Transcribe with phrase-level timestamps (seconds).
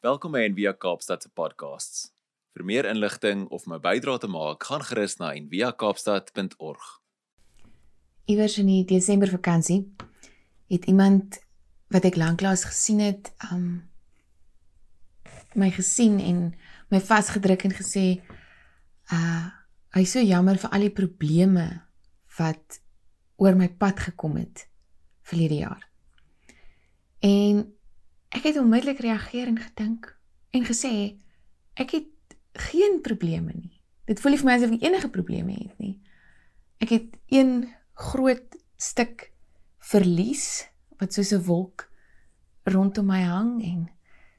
[0.00, 2.06] Welkom by Envia Kaapstad se podcasts.
[2.56, 6.84] Vir meer inligting of my bydrae te maak, gaan gerus na enviakaapstad.org.
[8.32, 9.82] Iewers in die Desember vakansie
[10.72, 11.36] het iemand
[11.92, 13.66] wat ek lanklaas gesien het, um
[15.52, 16.38] my gesien en
[16.88, 18.04] my vasgedruk en gesê
[19.12, 19.50] uh
[19.92, 21.66] hy is so jammer vir al die probleme
[22.38, 22.80] wat
[23.36, 24.64] oor my pad gekom het
[25.28, 25.84] verlede jaar.
[27.20, 27.66] En
[28.30, 30.12] Ek het onmiddellik reageer en gedink
[30.54, 31.18] en gesê
[31.74, 32.36] ek het
[32.70, 33.80] geen probleme nie.
[34.06, 35.96] Dit voel nie vir my asof ek enige probleme het nie.
[36.82, 39.30] Ek het een groot stuk
[39.90, 40.66] verlies
[41.00, 41.88] wat soos 'n wolk
[42.64, 43.90] rondom my hang en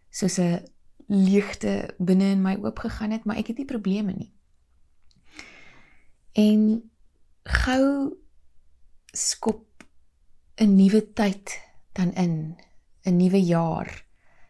[0.09, 0.63] soos 'n
[1.07, 4.31] leegte binne in my oopgegaan het, maar ek het nie probleme nie.
[6.33, 6.91] En
[7.43, 8.17] gou
[9.11, 9.83] skop
[10.55, 11.59] 'n nuwe tyd
[11.93, 12.57] dan in
[13.03, 14.05] 'n nuwe jaar.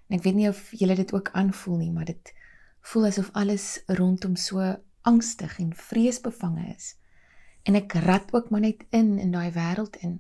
[0.07, 2.33] En ek weet nie of julle dit ook aanvoel nie, maar dit
[2.81, 6.95] voel asof alles rondom so angstig en vreesbevange is.
[7.63, 10.19] En ek rat ook maar net in in daai wêreld in.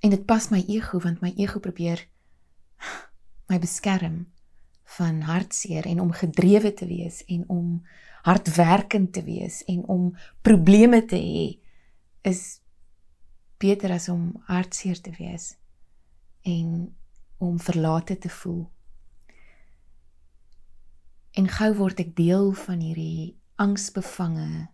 [0.00, 2.08] En dit pas my ego want my ego probeer
[3.50, 4.26] my beskerm
[4.84, 7.86] van hartseer en om gedrewe te wees en om
[8.22, 11.60] hardwerkend te wees en om probleme te hê
[12.30, 12.60] is
[13.58, 15.54] beter as om hartseer te wees.
[16.42, 16.96] En
[17.44, 18.64] om verlate te voel.
[21.34, 24.68] En gou word ek deel van hierdie angsbevange,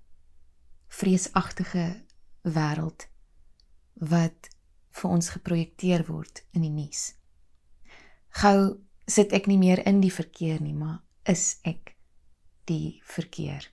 [0.89, 1.87] vreesagtige
[2.45, 3.07] wêreld
[4.01, 4.51] wat
[5.01, 7.15] vir ons geprojekteer word in die nuus.
[8.43, 11.95] Gou sit ek nie meer in die verkeer nie, maar is ek
[12.71, 13.67] die verkeer.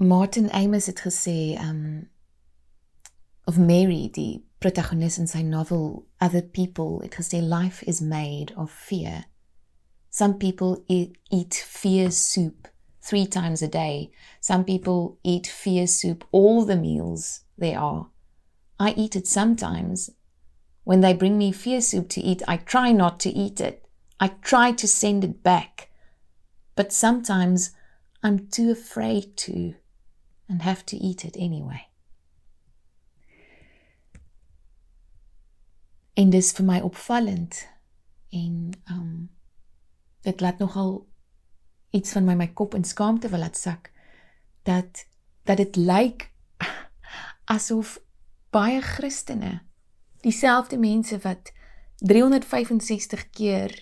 [0.00, 2.08] Martin Amos het gesê um
[3.44, 8.70] of Mary die protagonist in sy novel Other People, because their life is made of
[8.70, 9.24] fear.
[10.10, 12.68] Some people eat, eat fear soup
[13.00, 14.10] three times a day.
[14.40, 18.08] Some people eat fear soup all the meals there are.
[18.78, 20.10] I eat it sometimes.
[20.84, 23.86] When they bring me fear soup to eat, I try not to eat it.
[24.18, 25.90] I try to send it back.
[26.74, 27.70] But sometimes
[28.22, 29.74] I'm too afraid to
[30.48, 31.89] and have to eat it anyway.
[36.14, 37.66] En dis vir my opvallend.
[38.30, 39.30] En um
[40.20, 41.08] dit laat nogal
[41.90, 43.92] iets van my my kop in skaamte wil laat sak
[44.62, 45.06] dat
[45.42, 46.30] dat dit lyk
[47.56, 47.98] asof
[48.50, 49.60] baie Christene
[50.20, 51.52] dieselfde mense wat
[51.96, 53.74] 365 keer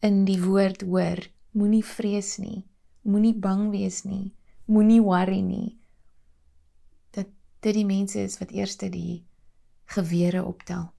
[0.00, 2.64] in die woord hoor moenie vrees nie
[3.02, 4.34] moenie bang wees nie
[4.64, 5.78] moenie worry nie
[7.10, 7.28] dat
[7.60, 9.24] dit die mense is wat eerste die
[9.84, 10.92] gewere optel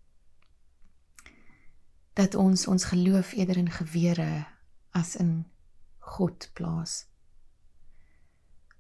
[2.18, 4.48] dat ons ons geloof eerder in gewere
[4.92, 5.46] as in
[6.00, 7.06] God plaas.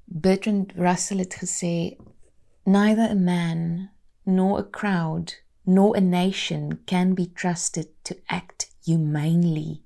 [0.06, 1.98] Bertrand Russell het gesê
[2.64, 3.90] neither a man
[4.24, 9.84] nor a crowd nor a nation can be trusted to act humanely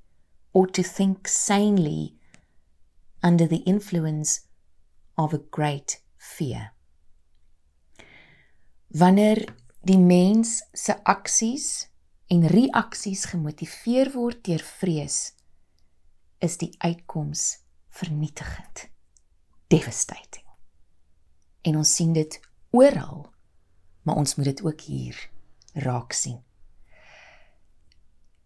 [0.53, 2.16] or to think sanely
[3.23, 4.47] under the influence
[5.17, 6.72] of a great fear.
[8.88, 9.44] Wanneer
[9.81, 11.91] die mens se aksies
[12.31, 15.34] en reaksies gemotiveer word deur vrees,
[16.40, 17.59] is die uitkoms
[17.92, 18.88] vernietigend.
[19.72, 20.47] Devastating.
[21.68, 22.38] En ons sien dit
[22.72, 23.28] oral,
[24.03, 25.20] maar ons moet dit ook hier
[25.84, 26.40] raak sien.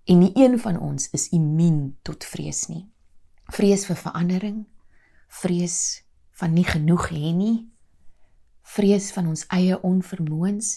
[0.06, 2.84] En nie een van ons is immuun tot vrees nie.
[3.53, 4.66] Vrees vir verandering,
[5.41, 5.78] vrees
[6.41, 7.69] van nie genoeg hê nie,
[8.66, 10.74] vrees van ons eie onvermoëns,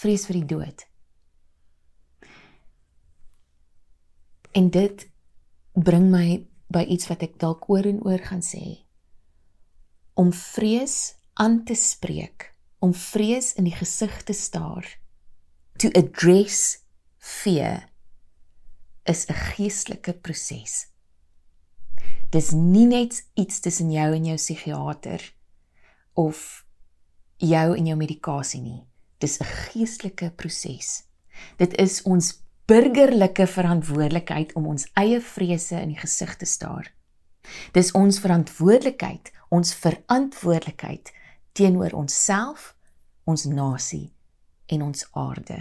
[0.00, 0.89] vrees vir die dood.
[4.52, 5.06] En dit
[5.72, 8.82] bring my by iets wat ek dalk oor en oor gaan sê.
[10.18, 14.86] Om vrees aan te spreek, om vrees in die gesig te staar.
[15.78, 16.82] To address
[17.18, 17.88] fear
[19.04, 20.86] is 'n geestelike proses.
[22.30, 25.34] Dis nie net iets tussen jou en jou psigiater
[26.14, 26.64] of
[27.36, 28.86] jou en jou medikasie nie.
[29.18, 31.04] Dis 'n geestelike proses.
[31.56, 36.86] Dit is ons burgerlike verantwoordelikheid om ons eie vrese in die gesig te staar.
[37.74, 41.10] Dis ons verantwoordelikheid, ons verantwoordelikheid
[41.58, 42.76] teenoor onsself,
[43.26, 44.12] ons nasie
[44.70, 45.58] en ons aarde.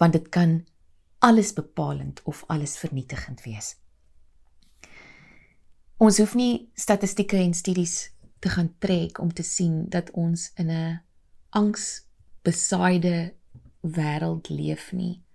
[0.00, 0.56] Want dit kan
[1.20, 3.74] alles bepalend of alles vernietigend wees.
[6.00, 10.70] Ons hoef nie statistieke en studies te gaan trek om te sien dat ons in
[10.70, 11.00] 'n
[11.50, 13.34] angsbesaaide
[13.82, 15.27] wêreld leef nie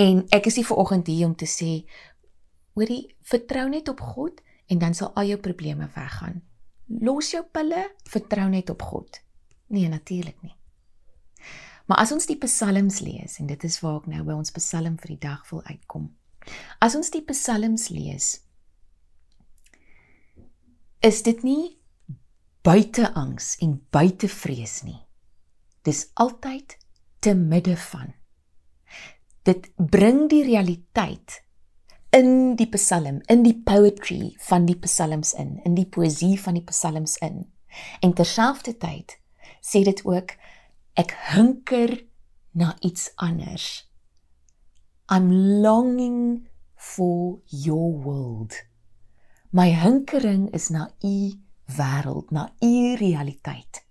[0.00, 1.82] En ek is nie ver oggend hier om te sê
[2.78, 4.40] hoorie, vertrou net op God
[4.72, 6.40] en dan sal al jou probleme weggaan.
[7.00, 9.20] Los jou pille, vertrou net op God.
[9.72, 10.56] Nee, natuurlik nie.
[11.86, 14.96] Maar as ons die psalms lees en dit is waar ek nou by ons psalm
[15.02, 16.08] vir die dag wil uitkom.
[16.80, 18.38] As ons die psalms lees,
[21.02, 21.76] is dit nie
[22.62, 25.00] buite angs en buite vrees nie.
[25.82, 26.76] Dis altyd
[27.20, 28.14] te midde van.
[29.42, 31.40] Dit bring die realiteit
[32.12, 36.64] in die psalm, in die poetry van die psalms in, in die poesie van die
[36.68, 37.46] psalms in.
[38.04, 39.16] En terselfdertyd
[39.64, 40.36] sê dit ook
[41.00, 41.96] ek hunker
[42.52, 43.88] na iets anders.
[45.08, 45.32] I'm
[45.64, 48.54] longing for your world.
[49.50, 51.32] My hinkering is na u
[51.66, 53.84] wêreld, na u realiteit.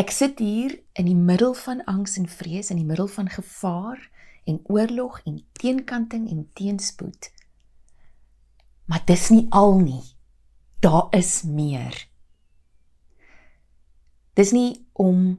[0.00, 4.00] Ek sit hier in die middel van angs en vrees, in die middel van gevaar
[4.48, 7.28] en oorlog en teenkanting en teenspoed.
[8.88, 10.00] Maar dis nie al nie.
[10.80, 11.98] Daar is meer.
[14.40, 15.36] Dis nie om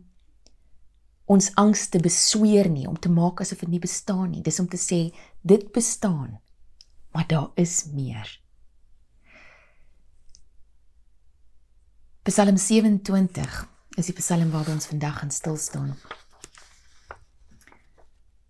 [1.25, 4.45] ons angs te besweer nie, om te maak asof dit nie bestaan nie.
[4.45, 5.07] Dis om te sê
[5.41, 6.37] dit bestaan,
[7.15, 8.29] maar daar is meer.
[12.29, 15.95] Psalm 27 is die psalm waarby ons vandag gaan stil staan.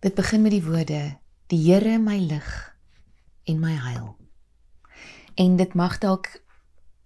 [0.01, 1.17] Dit begin met die woorde:
[1.47, 2.75] Die Here my lig
[3.43, 4.15] en my heil.
[5.35, 6.29] En dit mag dalk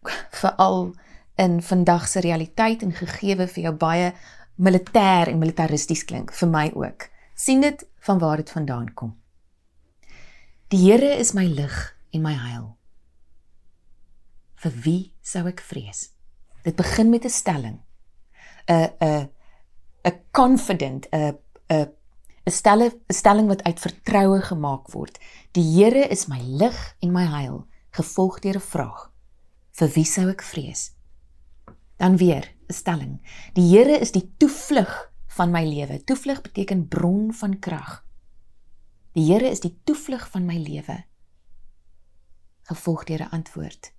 [0.42, 0.94] veral
[1.36, 4.14] in vandag se realiteit en gegeewe vir jou baie
[4.56, 7.10] militêr en militaristies klink vir my ook.
[7.36, 9.16] sien dit van waar dit vandaan kom.
[10.68, 12.78] Die Here is my lig en my heil.
[14.56, 16.10] Vir wie sou ek vrees?
[16.64, 17.85] Dit begin met 'n stelling.
[18.67, 19.29] 'n 'n
[20.03, 21.38] 'n confident 'n
[21.69, 21.91] 'n
[22.45, 25.19] 'n stelling 'n stelling wat uit vertroue gemaak word.
[25.51, 29.12] Die Here is my lig en my heil, gevolg deur 'n vraag.
[29.71, 30.91] Vir wie sou ek vrees?
[31.97, 33.19] Dan weer 'n stelling.
[33.53, 36.03] Die Here is die toevlug van my lewe.
[36.03, 38.06] Toevlug beteken bron van krag.
[39.13, 41.03] Die Here is die toevlug van my lewe.
[42.63, 43.94] Gevolg deur 'n antwoord.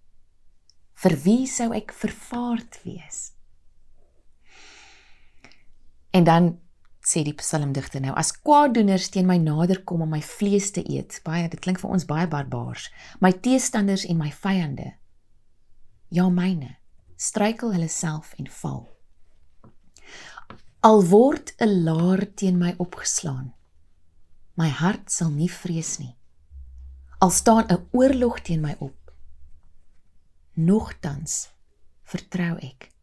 [0.94, 3.35] Vir wie sou ek vervaard wees?
[6.16, 6.54] En dan
[7.06, 11.20] sê die psalmdigter nou as kwaaddoeners teen my nader kom om my vlees te eet.
[11.26, 12.88] Baie dit klink vir ons baie barbaars.
[13.20, 14.94] My teestanders en my vyande.
[16.08, 16.76] Ja myne
[17.16, 18.82] struikel hulle self en val.
[20.84, 23.52] Al word 'n laar teen my opgeslaan.
[24.56, 26.16] My hart sal nie vrees nie.
[27.20, 28.96] Al staan 'n oorlog teen my op
[30.54, 31.50] nogtans
[32.02, 32.95] vertrou ek.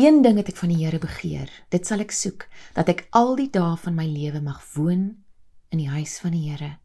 [0.00, 3.34] Een ding het ek van die Here begeer, dit sal ek soek, dat ek al
[3.36, 5.02] die dae van my lewe mag woon
[5.68, 6.78] in die huis van die Here,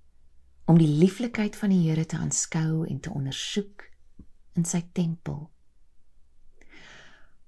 [0.67, 3.85] om die lieflikheid van die Here te aanskou en te ondersoek
[4.59, 5.45] in sy tempel.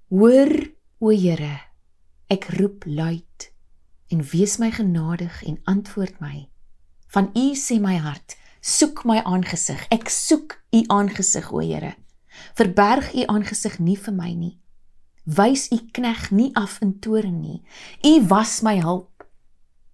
[0.08, 0.54] Hoor,
[0.98, 1.58] o Here,
[2.32, 3.50] ek roep luid
[4.10, 6.48] en wees my genadig en antwoord my.
[7.12, 9.84] Van U sê my hart, soek my aangesig.
[9.92, 11.92] Ek soek u aangesig, o Here.
[12.56, 14.56] Verberg u aangesig nie vir my nie.
[15.24, 17.62] Wys u knegg nie af in toorn nie.
[18.04, 19.26] U was my hulp.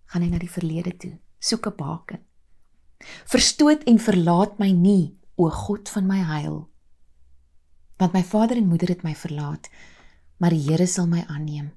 [0.07, 2.21] Gaan hy na die verlede toe, soek 'n baken.
[3.27, 6.69] Verstoot en verlaat my nie, o God van my heil.
[7.97, 9.69] Want my vader en moeder het my verlaat,
[10.37, 11.73] maar die Here sal my aanneem.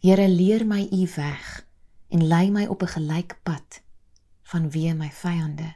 [0.00, 1.66] Here leer my u weg
[2.08, 3.82] en lei my op 'n gelyke pad
[4.42, 5.74] van wie my vyande.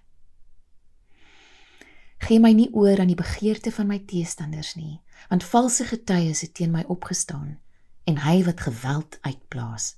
[2.19, 6.55] Gee my nie oor aan die begeerte van my teestanders nie, want valse getuies het
[6.55, 7.59] teen my opgestaan
[8.05, 9.95] en hy wat geweld uitblaas.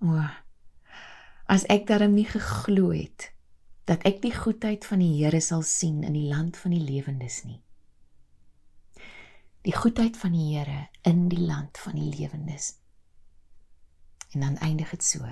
[0.00, 0.22] O,
[1.46, 3.32] as ek daarom nie geglo het
[3.88, 7.42] dat ek die goedheid van die Here sal sien in die land van die lewendes
[7.48, 7.62] nie.
[9.64, 12.74] Die goedheid van die Here in die land van die lewendes.
[14.36, 15.24] En dan eindig dit so: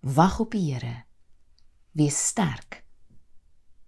[0.00, 1.04] Wag op die Here
[1.98, 2.84] wees sterk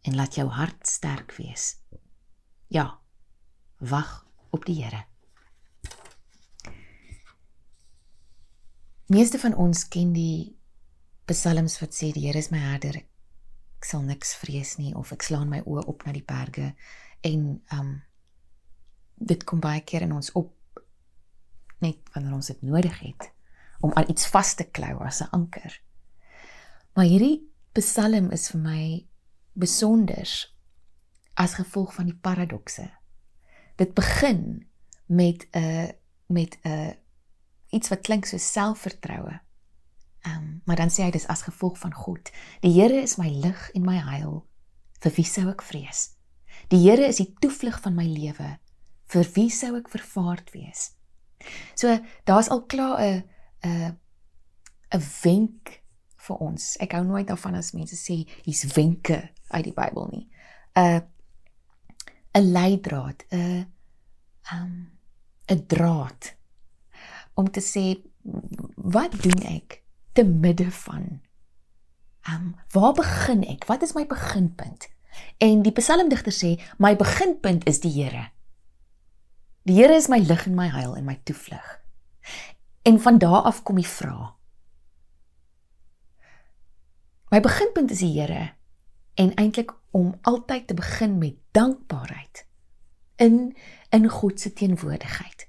[0.02, 1.76] en laat jou hart sterk wees.
[2.66, 2.99] Ja.
[3.80, 5.04] Wag op die Here.
[9.06, 10.58] Meeste van ons ken die
[11.24, 12.98] psalms wat sê die Here is my herder.
[13.80, 16.74] Ek sal niks vrees nie of ek slaan my oë op na die berge
[17.24, 17.94] en um
[19.16, 20.52] dit kom baie keer in ons op
[21.80, 23.30] net wanneer ons dit nodig het
[23.80, 25.80] om aan iets vas te klou as 'n anker.
[26.92, 29.06] Maar hierdie Psalm is vir my
[29.54, 30.28] besonder
[31.34, 32.99] as gevolg van die paradokse.
[33.80, 34.66] Dit begin
[35.06, 35.92] met 'n
[36.26, 36.96] met 'n
[37.68, 39.40] iets wat klink so selfvertroue.
[40.20, 42.30] Ehm um, maar dan sê hy dis as gevolg van God.
[42.60, 44.46] Die Here is my lig en my heil.
[45.00, 46.10] Vir wie sou ek vrees?
[46.68, 48.58] Die Here is die toevlug van my lewe.
[49.04, 50.92] Vir wie sou ek vervaard wees?
[51.74, 53.24] So daar's al klaar 'n
[53.64, 53.98] 'n
[54.92, 55.82] 'n wenk
[56.16, 56.76] vir ons.
[56.76, 60.28] Ek hou nooit daarvan as mense sê hier's wenke uit die Bybel nie.
[60.76, 61.02] 'n
[62.32, 63.72] 'n leidraad, 'n
[64.52, 64.90] um
[65.46, 66.36] 'n draad
[67.34, 68.02] om te sê
[68.74, 69.82] wat doen ek
[70.12, 71.20] te midde van
[72.28, 73.64] um waar begin ek?
[73.64, 74.88] Wat is my beginpunt?
[75.38, 78.30] En die psalmdigter sê my beginpunt is die Here.
[79.62, 81.80] Die Here is my lig en my heil en my toevlug.
[82.82, 84.36] En van daar af kom die vraag.
[87.30, 88.52] My beginpunt is die Here
[89.14, 92.46] en eintlik om altyd te begin met dankbaarheid
[93.16, 93.56] in
[93.90, 95.48] in God se teenwoordigheid.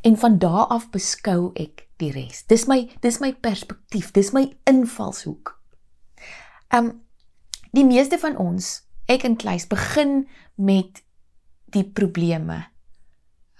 [0.00, 2.44] En van daar af beskou ek die res.
[2.46, 5.56] Dis my dis my perspektief, dis my invalshoek.
[6.74, 6.92] Um
[7.72, 11.02] die meeste van ons, ek en Kleis begin met
[11.72, 12.66] die probleme.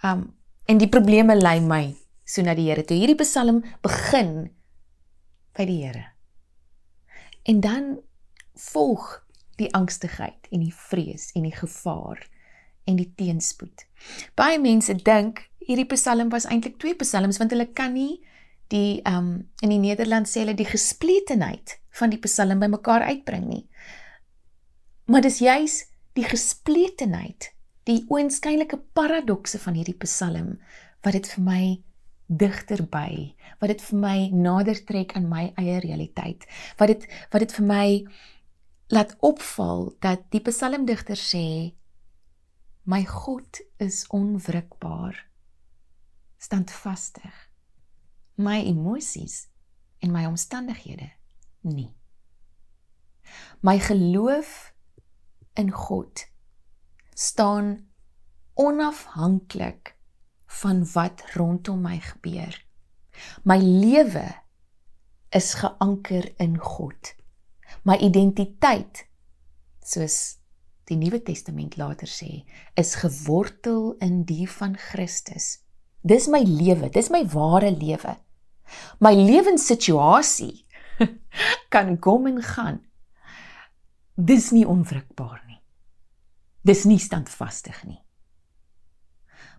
[0.04, 0.35] Um
[0.68, 1.97] en die probleme lei my
[2.28, 2.99] so na die Here toe.
[3.00, 4.50] Hierdie Psalm begin
[5.57, 6.04] by die Here.
[7.49, 7.97] En dan
[8.54, 9.14] volg
[9.59, 12.23] die angstigheid en die vrees en die gevaar
[12.88, 13.85] en die teenspoed.
[14.38, 18.21] Baie mense dink hierdie Psalm was eintlik twee psalms want hulle kan nie
[18.73, 19.31] die ehm um,
[19.65, 23.65] in die Nederland sê hulle die gespletenheid van die Psalm bymekaar uitbring nie.
[25.09, 25.81] Maar dis juis
[26.19, 27.53] die gespletenheid,
[27.88, 30.59] die oënskynlike paradokse van hierdie Psalm
[31.05, 31.62] wat dit vir my
[32.29, 36.45] digter by, wat dit vir my nader trek aan my eie realiteit,
[36.77, 37.87] wat dit wat dit vir my
[38.88, 41.75] laat opval dat die psalmdigter sê
[42.88, 45.18] my God is onwrikbaar
[46.38, 47.35] standvastig.
[48.40, 49.49] My emosies
[50.00, 51.11] en my omstandighede
[51.68, 51.90] nie.
[53.61, 54.73] My geloof
[55.59, 56.25] in God
[57.12, 57.90] staan
[58.54, 59.99] onafhanklik
[60.62, 62.57] van wat rondom my gebeur.
[63.45, 64.30] My lewe
[65.28, 67.17] is geanker in God
[67.88, 69.07] my identiteit
[69.80, 70.38] soos
[70.88, 72.45] die Nuwe Testament later sê,
[72.76, 75.59] is gewortel in die van Christus.
[76.00, 78.16] Dis my lewe, dis my ware lewe.
[79.04, 80.64] My lewenssituasie
[81.73, 82.80] kan kom en gaan.
[84.16, 85.61] Dis nie onwrikbaar nie.
[86.64, 88.00] Dis nie standvastig nie.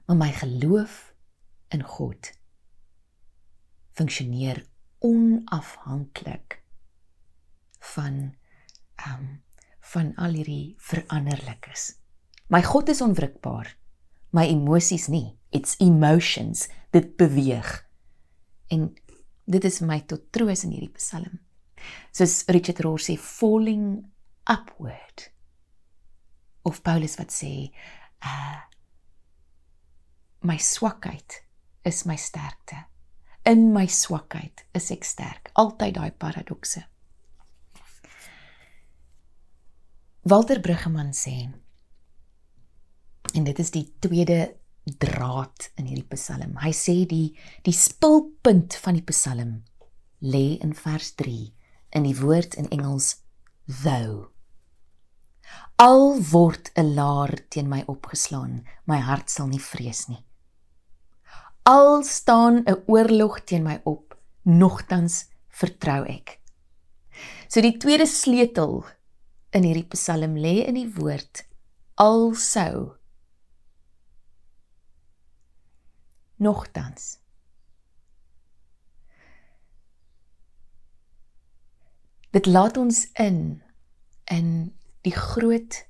[0.09, 1.13] Maar my geloof
[1.73, 2.33] in God
[3.97, 4.63] funksioneer
[5.05, 6.58] onafhanklik
[7.79, 8.35] van
[8.95, 9.29] ehm um,
[9.89, 11.95] van al hierdie veranderlikes.
[12.47, 13.71] My God is onwrikbaar.
[14.29, 15.37] My emosies nie.
[15.49, 17.69] It's emotions dit beweeg.
[18.69, 18.93] En
[19.49, 21.39] dit is my tot troos in hierdie Psalm.
[22.13, 24.03] Soos Richard Rohr sê falling
[24.49, 25.29] upward.
[26.61, 27.71] Of Paulus wat sê
[28.21, 28.65] uh
[30.45, 31.41] my swakheid
[31.83, 32.85] is my sterkte.
[33.43, 35.49] In my swakheid is ek sterk.
[35.59, 36.85] Altyd daai paradokse.
[40.23, 41.47] Walter Bruggeman sê
[43.33, 44.57] en dit is die tweede
[44.99, 46.57] draad in hierdie Psalm.
[46.59, 49.61] Hy sê die die spulpunt van die Psalm
[50.19, 51.37] lê in vers 3
[51.95, 53.21] in die woord in Engels
[53.63, 54.27] though.
[55.79, 60.25] Al word 'n laar teen my opgeslaan, my hart sal nie vrees nie.
[61.63, 66.41] Al staan 'n oorlog teen my op, nogtans vertrou ek.
[67.47, 68.83] So die tweede sleutel
[69.55, 71.43] in hierdie Psalm lê in die woord
[71.99, 72.99] alsou
[76.39, 77.17] nogtans.
[82.31, 83.61] Dit laat ons in
[84.29, 84.49] in
[85.01, 85.81] die groot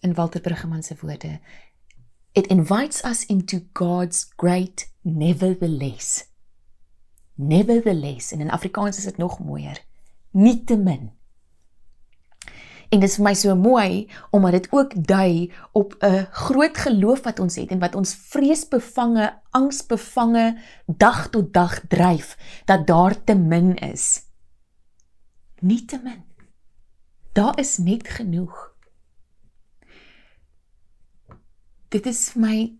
[0.00, 1.40] in Walter Bruggeman se woorde.
[2.32, 6.28] It invites us into God's great nevertheless.
[7.34, 9.84] Nevertheless en in Afrikaans is dit nog mooier.
[10.30, 11.10] Nietemin
[12.90, 17.22] En dit is vir my so mooi omdat dit ook dui op 'n groot geloof
[17.22, 23.34] wat ons het en wat ons vreesbevange, angsbevange dag tot dag dryf dat daar te
[23.34, 24.22] min is.
[25.60, 26.24] Nie te min.
[27.32, 28.74] Daar is net genoeg.
[31.88, 32.78] Dit is my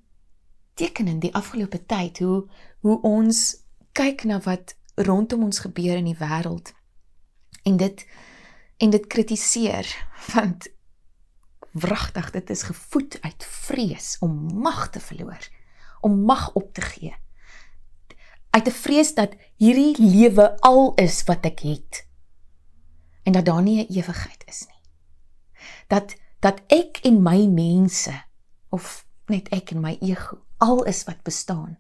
[0.75, 2.49] teken in die afgelope tyd hoe
[2.81, 3.57] hoe ons
[3.93, 6.73] kyk na wat rondom ons gebeur in die wêreld.
[7.63, 8.07] En dit
[8.81, 9.89] en dit kritiseer
[10.35, 10.69] want
[11.71, 15.49] wragtig dit is gevoed uit vrees om mag te verloor
[16.01, 17.15] om mag op te gee
[18.51, 22.07] uit 'n vrees dat hierdie lewe al is wat ek het
[23.23, 24.83] en dat daar nie 'n ewigheid is nie.
[25.87, 28.23] Dat dat ek en my mense
[28.69, 31.79] of net ek en my ego al is wat bestaan.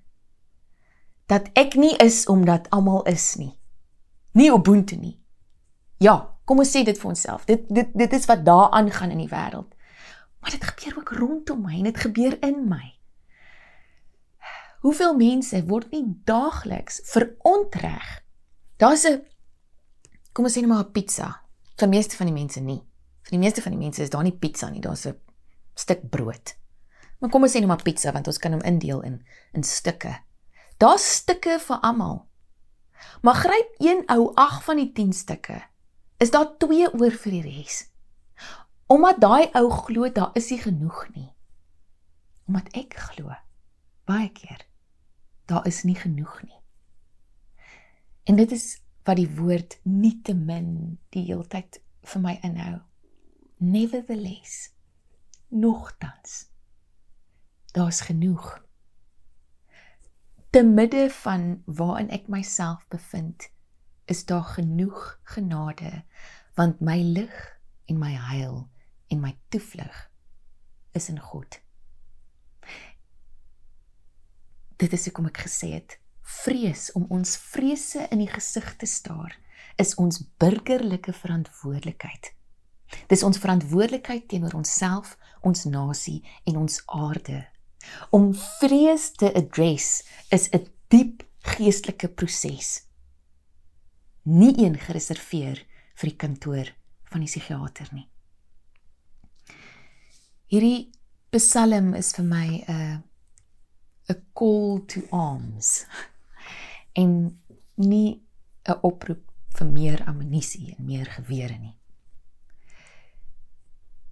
[1.26, 3.58] Dat ek nie is omdat almal is nie.
[4.32, 5.20] Nie ubuntu nie.
[5.96, 7.44] Ja, kom ons sê dit vir onsself.
[7.46, 9.70] Dit dit dit is wat daar aangaan in die wêreld.
[10.42, 12.86] Maar dit gebeur ook rondom my en dit gebeur in my.
[14.82, 18.08] Hoeveel mense word nie daagliks verontreg?
[18.82, 19.22] Daar's 'n
[20.32, 21.40] kom ons sê net maar 'n pizza.
[21.76, 22.82] Vir meeste van die mense nie.
[23.22, 25.14] Vir die meeste van die mense is daar nie pizza nie, daar's 'n
[25.74, 26.56] stuk brood.
[27.20, 30.18] Maar kom ons sê net maar pizza want ons kan hom indeel in in stukke.
[30.78, 32.26] Daar's stukke vir almal.
[33.22, 35.69] Maar gryp een ou 8 van die 10 stukke.
[36.20, 37.76] Is daar 2 oor vir die res?
[38.92, 41.30] Omdat daai ou glo daar is nie genoeg nie.
[42.44, 43.32] Omdat ek glo
[44.10, 44.66] baie keer
[45.50, 46.58] daar is nie genoeg nie.
[48.28, 48.66] En dit is
[49.08, 51.80] wat die woord nietemin die heeltyd
[52.12, 52.76] vir my inhou.
[53.58, 54.74] Nevertheless,
[55.48, 56.50] nogtans
[57.72, 58.60] daar's genoeg.
[60.50, 63.48] Te midde van waarin ek myself bevind,
[64.10, 66.02] is daar genoeg genade
[66.58, 67.36] want my lig
[67.86, 68.66] en my heil
[69.08, 70.10] en my toevlug
[70.92, 71.60] is in God.
[74.80, 75.98] Dit is hoekom ek gesê het,
[76.42, 79.36] vrees om ons vrese in die gesig te staar
[79.80, 82.32] is ons burgerlike verantwoordelikheid.
[83.08, 85.14] Dis ons verantwoordelikheid teenoor onsself,
[85.46, 87.44] ons nasie en ons aarde.
[88.10, 90.02] Om vrees te address
[90.34, 91.22] is 'n diep
[91.54, 92.89] geestelike proses.
[94.22, 96.72] Nie een gereserveer vir die kantoor
[97.10, 98.06] van die psigiater nie.
[100.50, 100.90] Hierdie
[101.30, 102.98] Psalm is vir my 'n uh,
[104.10, 105.86] 'n call to arms
[107.02, 107.38] en
[107.76, 108.22] nie
[108.66, 111.76] 'n oproep vir meer ammunisie en meer gewere nie.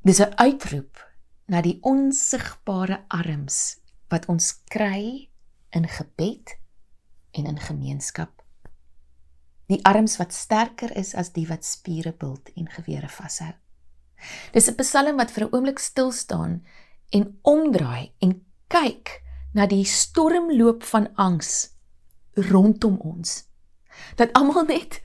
[0.03, 1.03] Dis 'n uitroep
[1.47, 5.29] na die onsigbare arms wat ons kry
[5.71, 6.57] in gebed
[7.33, 8.43] en in gemeenskap.
[9.69, 13.53] Die arms wat sterker is as die wat spiere bult en gewere vashou.
[14.53, 16.65] Dis 'n psalm wat vir 'n oomblik stil staan
[17.11, 19.23] en omdraai en kyk
[19.55, 21.71] na die stormloop van angs
[22.35, 23.45] rondom ons.
[24.17, 25.03] Dat almal net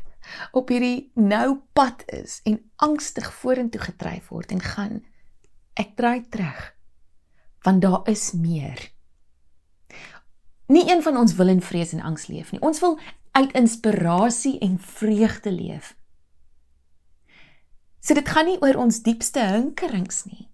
[0.52, 5.06] op hierdie nou pad is en angstig vorentoe gedryf word en gaan
[5.74, 6.74] ek draai terug
[7.64, 8.92] want daar is meer.
[10.68, 12.60] Nie een van ons wil in vrees en angs leef nie.
[12.60, 13.00] Ons wil
[13.34, 15.94] uit inspirasie en vreugde leef.
[18.00, 20.50] So dit gaan nie oor ons diepste hinkerings nie.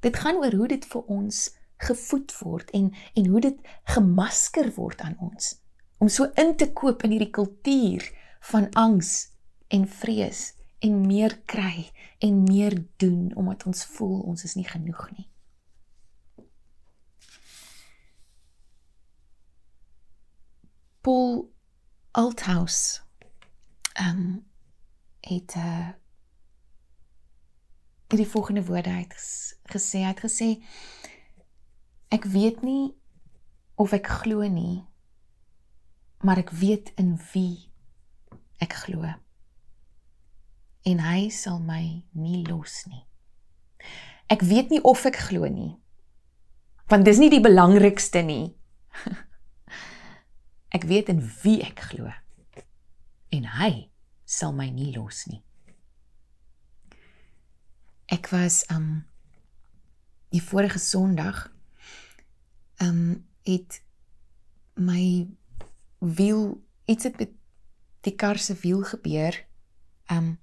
[0.00, 1.44] Dit gaan oor hoe dit vir ons
[1.84, 5.54] gevoed word en en hoe dit gemasker word aan ons
[5.98, 8.06] om so in te koop in hierdie kultuur
[8.50, 9.12] van angs
[9.72, 10.52] en vrees
[10.84, 11.86] en meer kry
[12.24, 15.28] en meer doen omdat ons voel ons is nie genoeg nie.
[21.04, 21.53] Paul
[22.16, 23.02] Althaus
[23.92, 24.46] ehm um,
[25.20, 25.88] het uh
[28.08, 29.14] hierdie volgende woorde uit
[29.72, 29.98] gesê.
[29.98, 30.48] Hy het gesê
[32.14, 32.94] ek weet nie
[33.74, 34.84] of ek glo nie
[36.22, 37.72] maar ek weet in wie
[38.62, 39.10] ek glo.
[40.86, 43.02] En hy sal my nie los nie.
[44.30, 45.74] Ek weet nie of ek glo nie
[46.86, 48.54] want dis nie die belangrikste nie
[50.74, 52.10] ek weet in wie ek glo
[53.34, 53.72] en hy
[54.24, 55.42] sal my nie los nie
[58.12, 59.04] ek was um
[60.34, 61.46] die vorige sonderdag
[62.82, 63.80] um het
[64.74, 65.28] my
[65.98, 67.30] wiel iets het met
[68.00, 69.46] die kar se wiel gebeur.
[70.10, 70.38] Um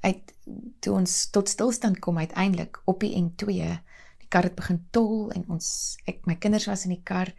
[0.00, 0.34] uit
[0.80, 3.46] toe ons tot stilstand kom uiteindelik op die N2.
[4.18, 7.32] Die kar het begin tol en ons ek my kinders was in die kar.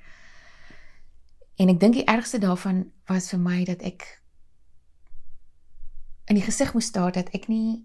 [1.60, 4.06] En ek dink die ergste daarvan was vir my dat ek
[6.32, 7.82] in die gesig moes staar dat ek nie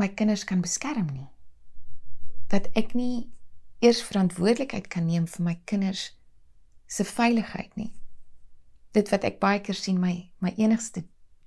[0.00, 1.28] my kinders kan beskerm nie.
[2.48, 3.28] Dat ek nie
[3.84, 6.06] eers verantwoordelikheid kan neem vir my kinders
[6.88, 7.92] se veiligheid nie.
[8.96, 11.04] Dit wat ek baie keer sien my my enigste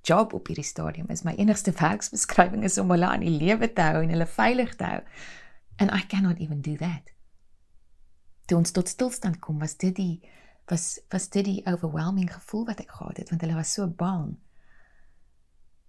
[0.07, 3.89] job op hierdie stadium is my enigste werksbeskrywing is om hulle aan die lewe te
[3.89, 5.01] hou en hulle veilig te hou.
[5.81, 7.09] And I cannot even do that.
[8.47, 10.21] Toe ons tot stilstand kom was dit die
[10.69, 14.35] was was dit die overwhelming gevoel wat ek gehad het want hulle was so bang.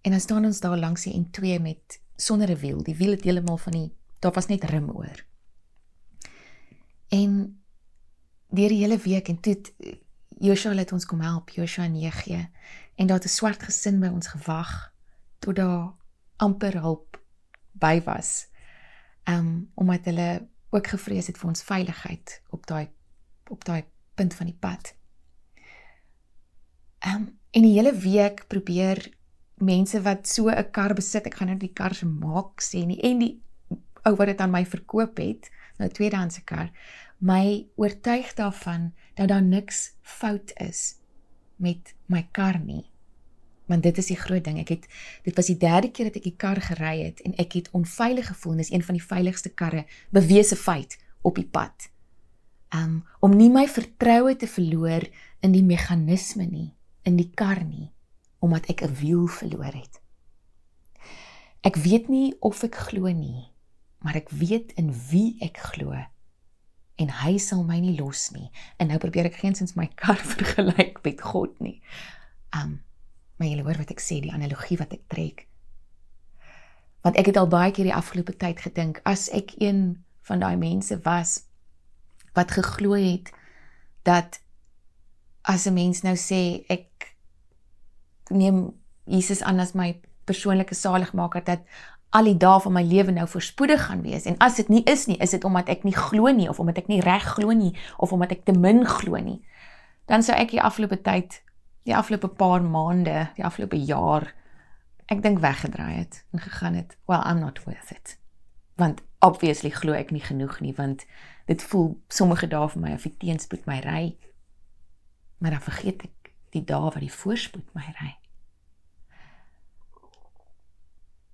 [0.01, 2.83] En dan staan ons daar langs die N2 met sonder 'n wiel.
[2.83, 5.25] Die wiel het heeltemal van die daar was net rim oor.
[7.09, 7.62] En
[8.49, 9.59] deur die hele week en toe
[10.38, 12.51] Joshua het ons kom help, Joshua 9.
[12.95, 14.93] En daar het 'n swart gesin by ons gewag
[15.38, 15.95] tot daar
[16.37, 17.23] amper hulp
[17.73, 18.49] by was.
[19.25, 22.88] Um omdat hulle ook gevrees het vir ons veiligheid op daai
[23.49, 23.85] op daai
[24.19, 24.95] punt van die pad.
[27.07, 29.01] Um en die hele week probeer
[29.65, 33.01] mense wat so 'n kar besit, ek gaan nou die kar se maak sê nie
[33.03, 33.41] en die
[34.05, 36.71] ou wat dit aan my verkoop het, nou tweedehandse kar,
[37.19, 40.99] my oortuig daarvan dat daar niks fout is
[41.57, 42.87] met my kar nie.
[43.67, 44.59] Want dit is die groot ding.
[44.59, 44.87] Ek het
[45.27, 48.31] dit was die derde keer dat ek die kar gery het en ek het onveilig
[48.31, 48.57] gevoel.
[48.57, 51.91] Dit is een van die veiligste karre bewese feit op die pad.
[52.75, 55.07] Um om nie my vertroue te verloor
[55.41, 57.93] in die meganisme nie, in die kar nie,
[58.39, 60.01] omdat ek 'n wiel verloor het.
[61.63, 63.51] Ek weet nie of ek glo nie,
[63.99, 65.97] maar ek weet in wie ek glo
[66.99, 68.51] en hy sal my nie los nie.
[68.79, 71.81] En nou probeer ek geensins my kar vergelyk met God nie.
[72.55, 72.83] Um
[73.39, 75.45] maar jy hoor wat ek sê, die analogie wat ek trek.
[77.07, 80.57] Want ek het al baie keer die afgelope tyd gedink as ek een van daai
[80.59, 81.48] mense was
[82.38, 83.33] wat geglo het
[84.07, 84.40] dat
[85.42, 87.14] as 'n mens nou sê ek
[88.31, 88.72] neem
[89.05, 91.61] Jesus aan as my persoonlike saligmaker dat
[92.11, 95.07] al die dae van my lewe nou voorspoedig gaan wees en as dit nie is
[95.07, 97.74] nie, is dit omdat ek nie glo nie of omdat ek nie reg glo nie
[97.96, 99.40] of omdat ek te min glo nie.
[100.09, 101.42] Dan sou ek die afgelope tyd,
[101.85, 104.31] die afgelope paar maande, die afgelope jaar
[105.09, 108.16] ek dink weggedraai het en gegaan het, well I'm not worth it.
[108.77, 111.05] Want obviously glo ek nie genoeg nie want
[111.49, 114.03] dit voel sommige dae vir my of ek teenspoed my ry.
[115.41, 118.11] Maar dan vergeet ek die dae wat die voorspoed my ry.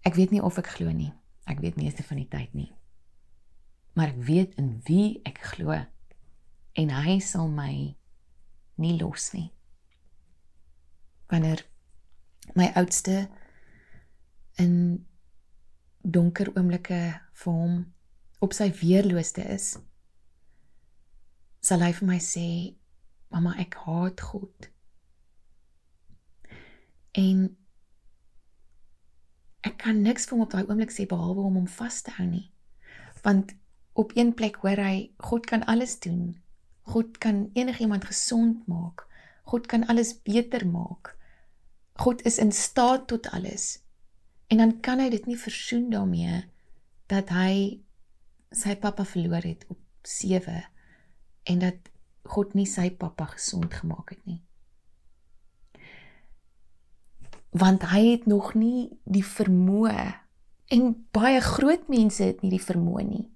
[0.06, 1.10] Ek weet nie of ek glo nie.
[1.50, 2.70] Ek weet meeste van die tyd nie.
[3.98, 5.74] Maar ek weet in wie ek glo
[6.74, 7.72] en hy sal my
[8.82, 9.48] nie los nie.
[11.30, 11.64] Wanneer
[12.54, 13.24] my oudste
[14.60, 15.06] in
[16.04, 17.00] donker oomblikke
[17.42, 17.76] vir hom
[18.44, 19.72] op sy weerlooste is,
[21.64, 22.46] sal hy vir my sê,
[23.32, 24.68] "Mamma, ek haat God."
[27.14, 27.56] En
[29.62, 32.26] ek kan niks vir hom op daai oomblik sê behalwe om hom vas te hou
[32.26, 32.50] nie.
[33.22, 33.54] Want
[33.94, 36.42] op een plek hoor hy God kan alles doen.
[36.82, 39.06] God kan enigiemand gesond maak.
[39.44, 41.16] God kan alles beter maak.
[41.96, 43.80] God is in staat tot alles.
[44.48, 46.44] En dan kan hy dit nie versoen daarmee
[47.06, 47.80] dat hy
[48.50, 50.73] sy pappa verloor het op 7
[51.44, 51.90] en dat
[52.24, 54.40] God nie sy pappa gesond gemaak het nie.
[57.54, 60.08] Want hy het nog nie die vermoë
[60.74, 63.26] en baie groot mense het nie die vermoë nie.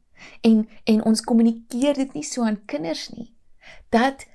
[0.43, 3.31] En en ons kommunikeer dit nie so aan kinders nie.
[3.95, 4.27] Dat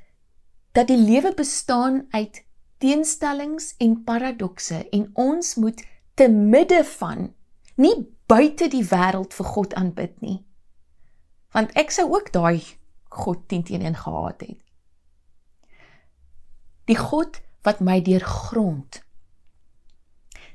[0.73, 2.43] dat die lewe bestaan uit
[2.77, 5.83] teenstellings en paradokse en ons moet
[6.13, 7.33] te midde van
[7.75, 7.95] nie
[8.27, 10.39] buite die wêreld vir God aanbid nie.
[11.53, 12.61] Want ek sou ook daai
[13.13, 14.59] God 10 teenoor 1 gehaat het
[16.89, 19.01] die God wat my deurgrond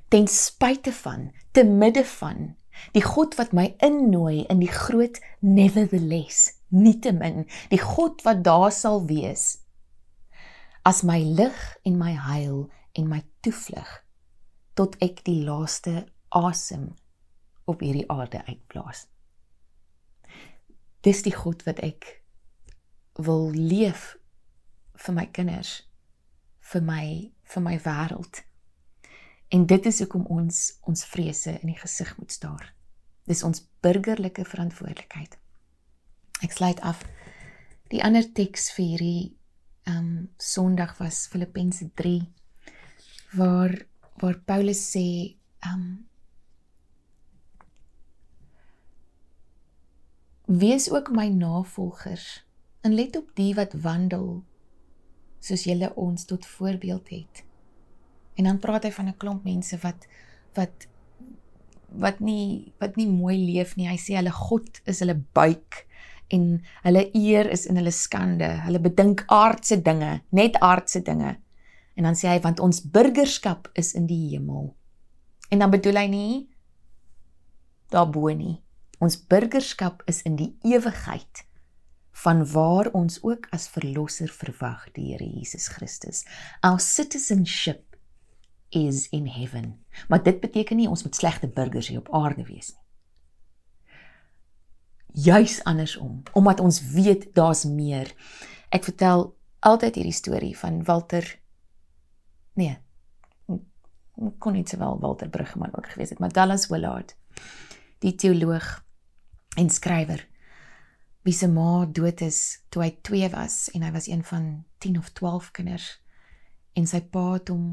[0.09, 2.55] ten spyte van, te midde van
[2.95, 9.03] die God wat my innooi in die groot nevertheless, nietemin, die God wat daar sal
[9.09, 9.65] wees
[10.89, 11.57] as my lig
[11.89, 13.91] en my heil en my toevlug
[14.79, 16.07] tot ek die laaste
[16.39, 16.93] asem
[17.69, 19.09] op hierdie aarde uitblaas.
[21.05, 22.18] Dis die God wat ek
[23.19, 24.15] wil leef
[25.05, 25.83] vir my kinders,
[26.73, 27.05] vir my
[27.49, 28.43] vir my wêreld.
[29.49, 30.59] En dit is hoekom ons
[30.91, 32.67] ons vrese in die gesig moet staar.
[33.29, 35.39] Dis ons burgerlike verantwoordelikheid.
[36.45, 37.01] Ek sluit af.
[37.89, 39.23] Die ander teks vir hierdie
[39.89, 42.21] ehm um, Sondag was Filippense 3
[43.39, 43.73] waar
[44.21, 45.07] waar Paulus sê
[45.65, 45.89] ehm um,
[50.49, 52.48] Wees ook my navolgers
[52.81, 54.43] en let op die wat wandel
[55.43, 57.43] soos julle ons tot voorbeeld het.
[58.39, 60.07] En dan praat hy van 'n klomp mense wat
[60.55, 60.89] wat
[61.89, 63.89] wat nie wat nie mooi leef nie.
[63.89, 65.87] Hy sê hulle God is hulle buik
[66.29, 68.49] en hulle eer is in hulle skande.
[68.67, 71.37] Hulle bedink aardse dinge, net aardse dinge.
[71.95, 74.75] En dan sê hy want ons burgerskap is in die hemel.
[75.51, 76.49] En dan bedoel hy nie
[77.91, 78.61] daarbo nie.
[79.01, 81.48] Ons burgerskap is in die ewigheid
[82.23, 86.25] van waar ons ook as verlosser verwag die Here Jesus Christus.
[86.61, 87.97] Our citizenship
[88.75, 89.79] is in heaven.
[90.09, 92.85] Maar dit beteken nie ons moet slegte burgers hier op aarde wees nie.
[95.19, 98.11] Juis andersom, omdat ons weet daar's meer.
[98.71, 99.31] Ek vertel
[99.65, 101.25] altyd hierdie storie van Walter
[102.59, 102.77] nee
[104.39, 107.15] kon nie sowel Walter Bruggeman ook gewees het, maar Dallas Willard,
[108.03, 108.67] die teoloog
[109.57, 110.25] en skrywer
[111.29, 112.37] wie se ma dood is
[112.73, 114.45] toe hy 2 was en hy was een van
[114.81, 115.89] 10 of 12 kinders
[116.73, 117.67] en sy pa het hom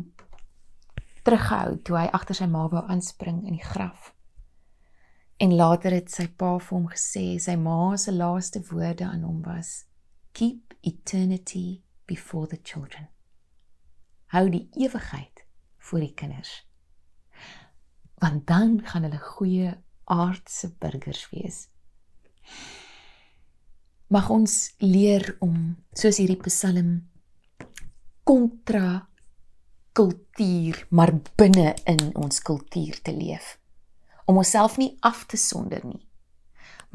[1.23, 4.11] teruggehou toe hy agter sy ma wou aanspring in die graf.
[5.39, 9.39] En later het sy pa vir hom gesê sy ma se laaste woorde aan hom
[9.47, 9.85] was
[10.35, 11.79] keep eternity
[12.11, 13.07] before the children.
[14.35, 15.45] Hou die ewigheid
[15.79, 16.57] voor die kinders.
[18.19, 19.77] Want dan gaan hulle goeie
[20.11, 21.69] aardse burgers wees
[24.15, 26.91] mag ons leer om soos hierdie Psalm
[28.23, 29.09] kontra
[29.95, 33.57] kultuur maar binne in ons kultuur te leef.
[34.25, 36.03] Om onsself nie af te sonder nie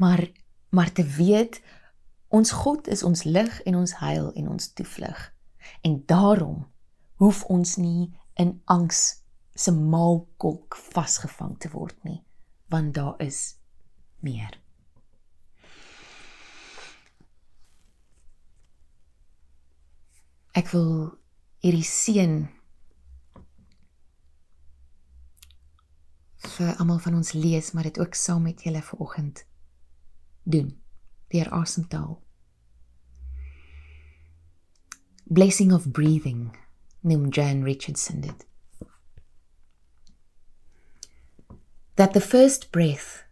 [0.01, 0.23] maar
[0.69, 1.59] maar te weet
[2.27, 5.19] ons God is ons lig en ons heil en ons toevlug.
[5.85, 6.63] En daarom
[7.21, 9.03] hoef ons nie in angs
[9.53, 12.21] se maalkolk vasgevang te word nie
[12.71, 13.43] want daar is
[14.23, 14.60] meer
[20.51, 21.13] Ek wil
[21.63, 22.41] hierdie seën
[26.41, 29.45] vir almal van ons lees, maar dit ook saam met julle vanoggend
[30.43, 30.73] doen.
[31.31, 32.19] Deur asemtaal.
[35.31, 36.57] Blessing of breathing,
[36.99, 38.47] noem Jan Richardson dit.
[41.95, 43.23] That the first breath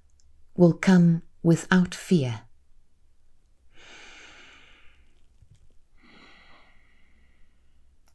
[0.56, 2.49] will come without fear.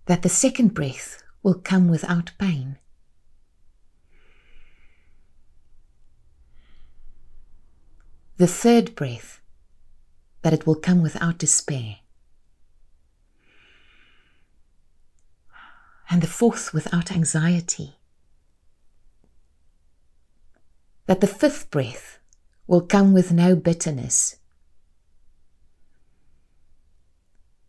[0.06, 2.78] That the second breath will come without pain.
[8.36, 9.40] The third breath,
[10.42, 11.96] that it will come without despair.
[16.10, 17.96] And the fourth, without anxiety.
[21.06, 22.18] That the fifth breath
[22.66, 24.36] will come with no bitterness.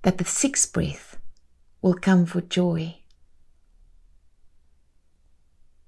[0.02, 1.15] That the sixth breath
[1.86, 2.96] will come for joy.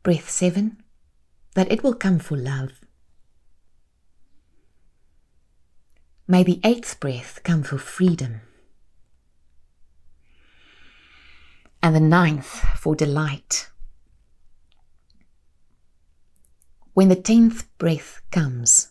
[0.03, 0.83] Breath seven,
[1.55, 2.69] that it will come for love.
[6.27, 8.41] May the eighth breath come for freedom.
[11.81, 13.67] And the ninth for delight.
[16.93, 18.89] When the tenth breath comes,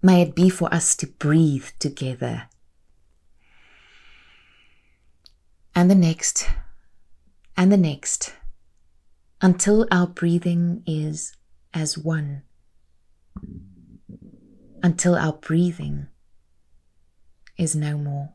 [0.00, 2.49] may it be for us to breathe together
[5.80, 6.46] and the next,
[7.56, 8.34] and the next,
[9.40, 11.34] until our breathing is
[11.72, 12.42] as one.
[14.82, 16.08] Until our breathing
[17.56, 18.34] is no more.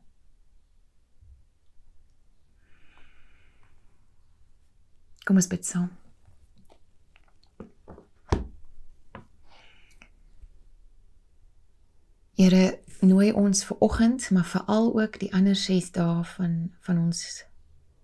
[5.24, 5.64] Kom ons bid
[13.00, 17.46] nooi ons ver oggend, maar veral ook die ander 6 dae van van ons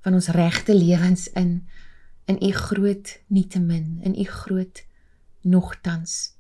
[0.02, 1.68] van ons regte lewens in
[2.26, 4.86] in u groot nietemin, in u groot
[5.42, 6.38] nogtans.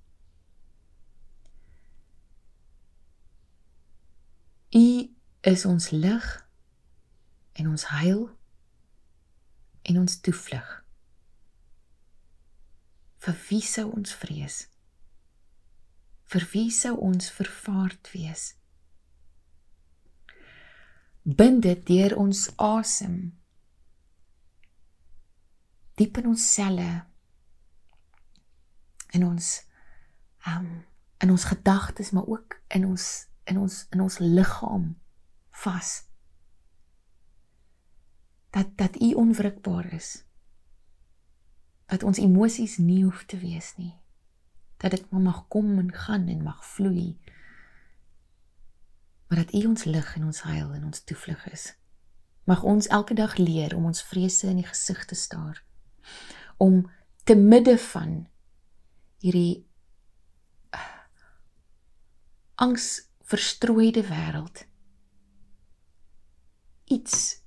[4.71, 6.49] U is ons lig
[7.51, 8.29] en ons heil
[9.81, 10.83] en ons toevlug.
[13.17, 14.70] Vir wie sou ons vrees?
[16.31, 18.53] Vir wie sou ons vervaard wees?
[21.23, 23.17] Bind dit deur ons asem.
[25.99, 26.87] Diep in ons selle.
[29.11, 29.51] In ons
[30.47, 30.71] um
[31.21, 33.03] in ons gedagtes maar ook in ons
[33.45, 34.87] in ons in ons liggaam
[35.63, 35.91] vas.
[38.55, 40.23] Dat dat u onwrikbaar is.
[41.85, 44.00] Dat ons emosies nie hoef te wees nie
[44.81, 47.19] dat dit mag kom en gaan en mag vloei.
[49.27, 51.75] Maar dat U ons lig en ons heil en ons toevlug is.
[52.43, 55.61] Mag ons elke dag leer om ons vrese in die gesig te staar.
[56.57, 56.89] Om
[57.23, 58.25] te midde van
[59.21, 59.67] hierdie
[60.73, 60.81] uh,
[62.55, 64.65] angs verstrooide wêreld
[66.91, 67.41] iets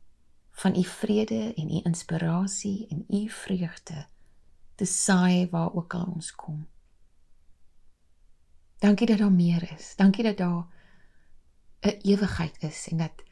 [0.51, 4.07] van u vrede en u inspirasie en u vreugde
[4.75, 6.67] te saai waar ook al ons kom.
[8.85, 9.97] Dankie dat daar meer is.
[9.97, 10.67] Dankie dat daar
[11.81, 13.23] 'n ewigheid is en dat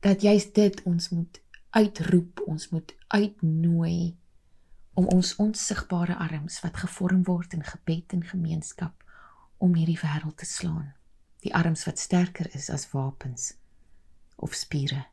[0.00, 4.18] dat jy's dit ons moet uitroep, ons moet uitnooi
[4.94, 9.04] om ons onsigbare arms wat gevorm word in gebed en gemeenskap
[9.56, 10.94] om hierdie wêreld te slaan.
[11.38, 13.56] Die arms wat sterker is as wapens
[14.36, 15.06] of spiere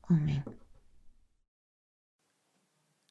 [0.00, 0.44] Amen.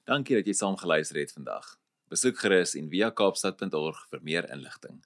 [0.04, 1.81] Dankie dat jy saam geluister het vandag.
[2.12, 4.98] Besoek gerus en via kaapstad.org vir meer inligting.